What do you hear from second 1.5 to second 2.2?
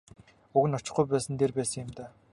байсан юм даа.